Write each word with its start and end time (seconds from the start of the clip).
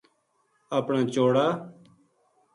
اپنا 0.77 0.99
چوڑا 1.13 1.45